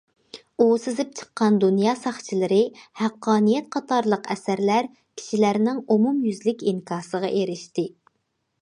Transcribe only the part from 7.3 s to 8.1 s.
ئېرىشتى.